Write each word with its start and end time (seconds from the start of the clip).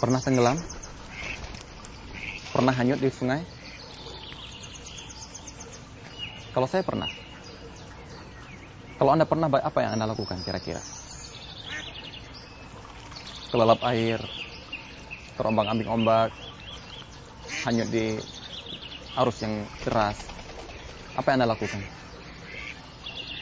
Pernah 0.00 0.20
tenggelam? 0.24 0.56
Pernah 2.56 2.72
hanyut 2.72 2.96
di 3.04 3.12
sungai? 3.12 3.44
Kalau 6.56 6.64
saya 6.64 6.80
pernah. 6.80 7.06
Kalau 8.96 9.12
Anda 9.12 9.28
pernah, 9.28 9.52
apa 9.52 9.78
yang 9.84 10.00
Anda 10.00 10.08
lakukan 10.08 10.40
kira-kira? 10.40 10.80
Kelalap 13.52 13.84
air, 13.92 14.24
terombang 15.36 15.68
ambing 15.68 15.92
ombak, 15.92 16.32
hanyut 17.68 17.88
di 17.92 18.16
arus 19.20 19.36
yang 19.44 19.68
deras. 19.84 20.16
Apa 21.12 21.36
yang 21.36 21.44
Anda 21.44 21.52
lakukan? 21.52 21.80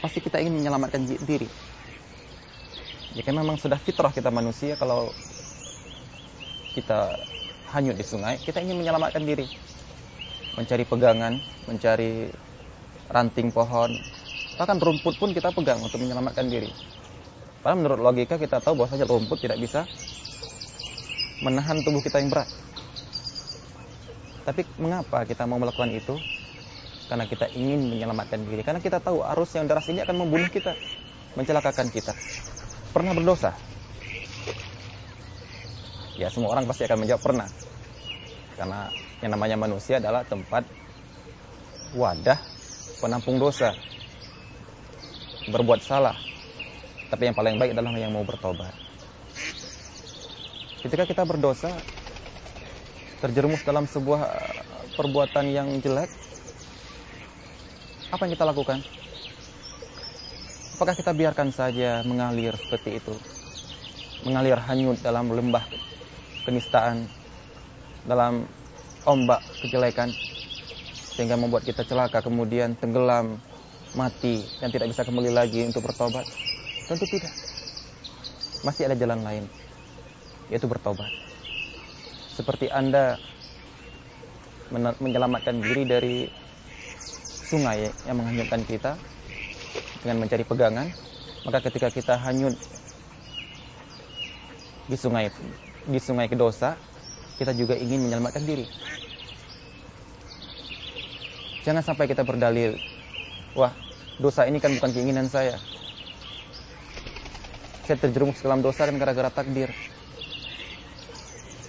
Pasti 0.03 0.19
kita 0.19 0.43
ingin 0.43 0.59
menyelamatkan 0.59 1.07
diri. 1.07 1.47
Ya 3.15 3.23
kan 3.23 3.35
memang 3.35 3.55
sudah 3.55 3.79
fitrah 3.79 4.11
kita 4.11 4.27
manusia 4.27 4.75
kalau 4.75 5.15
kita 6.79 7.19
hanyut 7.75 7.99
di 7.99 8.05
sungai, 8.07 8.39
kita 8.41 8.63
ingin 8.63 8.79
menyelamatkan 8.79 9.21
diri. 9.27 9.45
Mencari 10.55 10.83
pegangan, 10.87 11.35
mencari 11.67 12.31
ranting 13.11 13.51
pohon, 13.51 13.91
bahkan 14.55 14.79
rumput 14.79 15.15
pun 15.19 15.35
kita 15.35 15.51
pegang 15.51 15.83
untuk 15.83 15.99
menyelamatkan 15.99 16.47
diri. 16.47 16.71
Padahal 17.59 17.79
menurut 17.83 17.99
logika 17.99 18.39
kita 18.39 18.63
tahu 18.63 18.79
bahwa 18.79 18.89
saja 18.95 19.03
rumput 19.03 19.39
tidak 19.43 19.59
bisa 19.59 19.83
menahan 21.43 21.83
tubuh 21.83 21.99
kita 21.99 22.23
yang 22.23 22.31
berat. 22.31 22.47
Tapi 24.47 24.63
mengapa 24.79 25.27
kita 25.27 25.43
mau 25.45 25.59
melakukan 25.59 25.91
itu? 25.91 26.15
Karena 27.11 27.27
kita 27.27 27.51
ingin 27.53 27.89
menyelamatkan 27.89 28.39
diri. 28.47 28.63
Karena 28.63 28.79
kita 28.79 29.03
tahu 29.03 29.21
arus 29.35 29.53
yang 29.55 29.67
deras 29.67 29.87
ini 29.91 30.01
akan 30.01 30.15
membunuh 30.25 30.47
kita, 30.47 30.73
mencelakakan 31.35 31.91
kita. 31.91 32.15
Pernah 32.95 33.13
berdosa? 33.13 33.53
Ya 36.19 36.27
semua 36.27 36.51
orang 36.51 36.67
pasti 36.67 36.83
akan 36.83 37.07
menjawab 37.07 37.23
pernah. 37.23 37.47
Karena 38.59 38.91
yang 39.23 39.31
namanya 39.31 39.55
manusia 39.55 40.03
adalah 40.03 40.27
tempat 40.27 40.67
wadah 41.95 42.35
penampung 42.99 43.39
dosa, 43.39 43.71
berbuat 45.47 45.79
salah. 45.79 46.19
Tapi 47.07 47.31
yang 47.31 47.35
paling 47.39 47.55
baik 47.55 47.71
adalah 47.71 47.95
yang 47.95 48.11
mau 48.11 48.27
bertobat. 48.27 48.75
Ketika 50.83 51.07
kita 51.07 51.23
berdosa, 51.23 51.71
terjerumus 53.23 53.63
dalam 53.63 53.87
sebuah 53.87 54.21
eh, 54.27 54.63
perbuatan 54.99 55.45
yang 55.47 55.67
jelek, 55.79 56.11
apa 58.11 58.21
yang 58.27 58.31
kita 58.35 58.43
lakukan? 58.43 58.79
Apakah 60.75 60.95
kita 60.95 61.11
biarkan 61.15 61.51
saja 61.51 62.03
mengalir 62.03 62.55
seperti 62.59 62.99
itu? 62.99 63.15
Mengalir 64.23 64.59
hanyut 64.59 64.99
dalam 64.99 65.31
lembah 65.31 65.88
kenistaan, 66.49 67.05
dalam 68.09 68.49
ombak 69.05 69.45
kejelekan, 69.61 70.09
sehingga 71.13 71.37
membuat 71.37 71.61
kita 71.61 71.85
celaka 71.85 72.25
kemudian 72.25 72.73
tenggelam 72.73 73.37
mati 73.93 74.41
dan 74.57 74.73
tidak 74.73 74.89
bisa 74.89 75.05
kembali 75.05 75.29
lagi 75.29 75.61
untuk 75.65 75.85
bertobat. 75.85 76.25
Tentu 76.89 77.05
tidak. 77.05 77.33
Masih 78.65 78.89
ada 78.89 78.97
jalan 78.97 79.21
lain 79.21 79.45
yaitu 80.49 80.65
bertobat. 80.65 81.09
Seperti 82.33 82.67
anda 82.73 83.21
menyelamatkan 84.73 85.61
diri 85.61 85.83
dari 85.85 86.17
sungai 87.49 87.89
yang 88.05 88.21
menghanyutkan 88.21 88.61
kita 88.65 88.93
dengan 90.05 90.21
mencari 90.21 90.45
pegangan 90.45 90.87
maka 91.45 91.65
ketika 91.65 91.89
kita 91.89 92.13
hanyut 92.21 92.53
di 94.85 94.97
sungai 94.97 95.33
di 95.87 95.99
sungai 96.01 96.27
kedosa 96.27 96.75
kita 97.39 97.55
juga 97.55 97.77
ingin 97.79 98.03
menyelamatkan 98.03 98.43
diri 98.43 98.67
Jangan 101.69 101.83
sampai 101.83 102.07
kita 102.07 102.23
berdalil, 102.23 102.79
wah 103.53 103.69
dosa 104.17 104.47
ini 104.47 104.63
kan 104.63 104.71
bukan 104.73 104.95
keinginan 104.95 105.27
saya. 105.27 105.59
Saya 107.85 107.99
terjerumus 107.99 108.39
dalam 108.39 108.63
dosa 108.63 108.87
kan 108.87 108.95
gara-gara 108.95 109.29
takdir. 109.29 109.69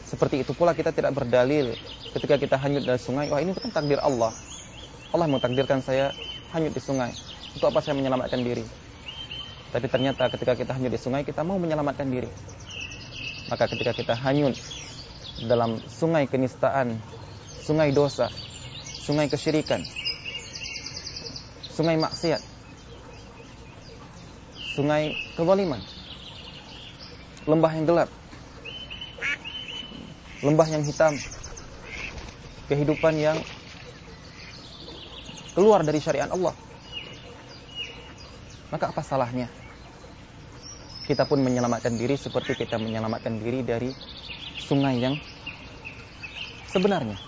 Seperti 0.09 0.47
itu 0.47 0.57
pula 0.57 0.73
kita 0.73 0.95
tidak 0.95 1.13
berdalil 1.13 1.75
ketika 2.17 2.39
kita 2.39 2.57
hanyut 2.57 2.87
dari 2.87 2.97
sungai, 2.97 3.29
wah 3.29 3.45
ini 3.45 3.53
kan 3.53 3.69
takdir 3.75 3.99
Allah. 4.01 4.31
Allah 5.11 5.27
mentakdirkan 5.27 5.83
saya 5.83 6.15
hanyut 6.55 6.71
di 6.71 6.81
sungai. 6.81 7.11
Untuk 7.53 7.69
apa 7.69 7.83
saya 7.83 7.99
menyelamatkan 7.99 8.41
diri? 8.47 8.63
Tapi 9.75 9.87
ternyata 9.91 10.31
ketika 10.31 10.55
kita 10.55 10.73
hanyut 10.81 10.95
di 10.95 11.01
sungai, 11.03 11.27
kita 11.27 11.43
mau 11.43 11.59
menyelamatkan 11.59 12.07
diri. 12.07 12.31
Maka 13.51 13.67
ketika 13.67 13.91
kita 13.91 14.15
hanyut 14.15 14.55
dalam 15.43 15.83
sungai 15.91 16.31
kenistaan, 16.31 17.03
sungai 17.59 17.91
dosa, 17.91 18.31
sungai 19.03 19.27
kesyirikan, 19.27 19.83
sungai 21.75 21.99
maksiat, 21.99 22.39
sungai 24.79 25.19
kezaliman, 25.35 25.83
lembah 27.51 27.73
yang 27.75 27.87
gelap, 27.91 28.11
lembah 30.47 30.69
yang 30.71 30.87
hitam, 30.87 31.19
kehidupan 32.71 33.19
yang 33.19 33.43
keluar 35.59 35.83
dari 35.83 35.99
syariat 35.99 36.31
Allah. 36.31 36.55
Maka 38.71 38.95
apa 38.95 39.03
salahnya? 39.03 39.51
Kita 41.11 41.27
pun 41.27 41.43
menyelamatkan 41.43 41.99
diri 41.99 42.15
seperti 42.15 42.55
kita 42.55 42.79
menyelamatkan 42.79 43.43
diri 43.43 43.67
dari 43.67 43.91
sungai 44.63 44.95
yang 45.03 45.19
sebenarnya. 46.71 47.19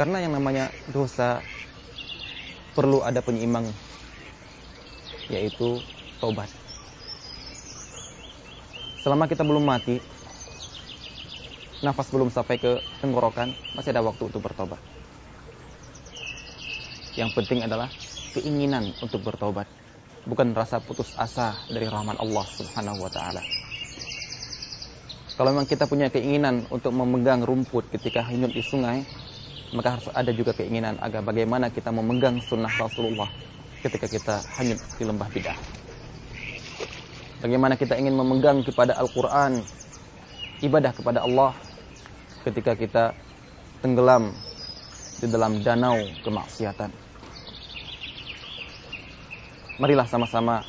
Karena 0.00 0.24
yang 0.24 0.32
namanya 0.32 0.72
dosa 0.88 1.44
perlu 2.72 3.04
ada 3.04 3.20
penyeimbang 3.20 3.68
yaitu 5.28 5.76
tobat. 6.24 6.48
Selama 9.04 9.28
kita 9.28 9.44
belum 9.44 9.60
mati, 9.60 10.00
nafas 11.84 12.08
belum 12.08 12.32
sampai 12.32 12.56
ke 12.56 12.80
tenggorokan, 13.04 13.52
masih 13.76 13.92
ada 13.92 14.00
waktu 14.00 14.24
untuk 14.24 14.40
bertobat. 14.40 14.80
Yang 17.12 17.36
penting 17.36 17.68
adalah 17.68 17.92
keinginan 18.38 18.94
untuk 19.02 19.26
bertobat, 19.26 19.66
bukan 20.22 20.54
rasa 20.54 20.78
putus 20.78 21.10
asa 21.18 21.58
dari 21.66 21.90
rahmat 21.90 22.22
Allah 22.22 22.46
Subhanahu 22.46 23.02
wa 23.02 23.10
taala. 23.10 23.42
Kalau 25.34 25.50
memang 25.54 25.66
kita 25.66 25.90
punya 25.90 26.06
keinginan 26.06 26.66
untuk 26.70 26.94
memegang 26.94 27.42
rumput 27.42 27.90
ketika 27.90 28.22
hanyut 28.22 28.54
di 28.54 28.62
sungai, 28.62 29.02
maka 29.74 29.98
harus 29.98 30.06
ada 30.14 30.30
juga 30.30 30.54
keinginan 30.54 30.98
agar 31.02 31.22
bagaimana 31.26 31.70
kita 31.70 31.90
memegang 31.90 32.38
sunnah 32.46 32.70
Rasulullah 32.78 33.30
ketika 33.82 34.06
kita 34.06 34.42
hanyut 34.58 34.78
di 34.98 35.04
lembah 35.06 35.28
bidah. 35.30 35.58
Bagaimana 37.38 37.78
kita 37.78 37.94
ingin 37.94 38.18
memegang 38.18 38.66
kepada 38.66 38.98
Al-Quran, 38.98 39.62
ibadah 40.58 40.90
kepada 40.90 41.22
Allah 41.22 41.54
ketika 42.42 42.74
kita 42.74 43.04
tenggelam 43.78 44.34
di 45.22 45.26
dalam 45.30 45.62
danau 45.62 46.02
kemaksiatan. 46.26 46.90
Marilah 49.78 50.10
sama-sama 50.10 50.66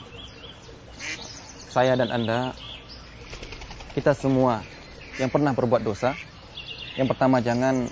saya 1.74 1.98
dan 1.98 2.14
Anda, 2.14 2.54
kita 3.98 4.14
semua 4.14 4.62
yang 5.18 5.34
pernah 5.34 5.50
berbuat 5.50 5.82
dosa, 5.82 6.14
yang 6.94 7.10
pertama 7.10 7.42
jangan 7.42 7.90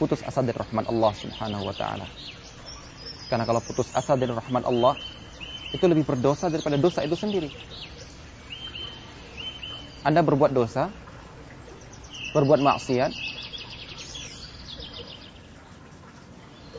putus 0.00 0.24
asa 0.24 0.40
dari 0.40 0.56
rahmat 0.56 0.88
Allah 0.88 1.12
Subhanahu 1.12 1.68
wa 1.68 1.74
taala. 1.76 2.08
Karena 3.28 3.44
kalau 3.44 3.60
putus 3.60 3.92
asa 3.92 4.16
dari 4.16 4.32
rahmat 4.32 4.64
Allah 4.64 4.96
itu 5.76 5.84
lebih 5.84 6.08
berdosa 6.08 6.48
daripada 6.48 6.80
dosa 6.80 7.04
itu 7.04 7.12
sendiri. 7.12 7.52
Anda 10.00 10.24
berbuat 10.24 10.56
dosa, 10.56 10.88
berbuat 12.32 12.64
maksiat, 12.64 13.12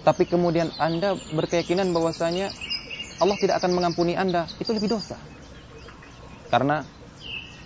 tapi 0.02 0.26
kemudian 0.26 0.74
Anda 0.82 1.14
berkeyakinan 1.38 1.94
bahwasanya 1.94 2.50
Allah 3.19 3.36
tidak 3.36 3.60
akan 3.60 3.71
mengampuni 3.75 4.16
Anda, 4.16 4.48
itu 4.63 4.71
lebih 4.71 4.88
dosa. 4.88 5.19
Karena 6.48 6.88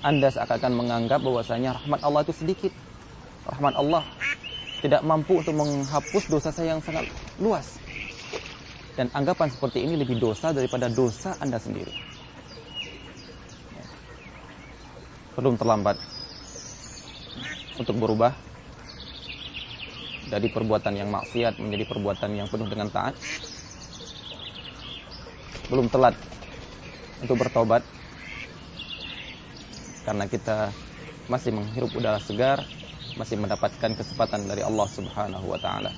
Anda 0.02 0.34
seakan-akan 0.34 0.74
menganggap 0.74 1.22
bahwasanya 1.22 1.78
rahmat 1.78 2.02
Allah 2.02 2.22
itu 2.26 2.34
sedikit. 2.34 2.74
Rahmat 3.46 3.78
Allah 3.78 4.04
tidak 4.84 5.06
mampu 5.06 5.40
untuk 5.40 5.56
menghapus 5.56 6.28
dosa 6.28 6.50
saya 6.50 6.76
yang 6.76 6.82
sangat 6.82 7.06
luas. 7.38 7.80
Dan 8.98 9.14
anggapan 9.14 9.54
seperti 9.54 9.86
ini 9.86 9.96
lebih 9.96 10.18
dosa 10.18 10.52
daripada 10.52 10.90
dosa 10.90 11.38
Anda 11.38 11.62
sendiri. 11.62 11.94
Belum 15.38 15.58
terlambat 15.58 15.98
untuk 17.78 17.98
berubah 17.98 18.34
dari 20.30 20.50
perbuatan 20.50 20.94
yang 20.98 21.10
maksiat 21.14 21.62
menjadi 21.62 21.86
perbuatan 21.90 22.30
yang 22.38 22.48
penuh 22.50 22.66
dengan 22.66 22.90
taat. 22.90 23.14
Belum 25.70 25.88
telat 25.90 26.16
untuk 27.22 27.40
bertobat. 27.40 27.84
karena 30.04 30.28
kita 30.28 30.76
masih 31.32 31.56
menghirup 31.56 31.96
udara 31.96 32.20
segar, 32.20 32.68
masih 33.16 33.40
mendapatkan 33.40 33.96
kesempatan 33.96 34.52
dari 34.52 34.60
Allah 34.60 34.88
Subhanahu 34.92 35.48
wa 35.48 35.60
taala. 35.60 35.96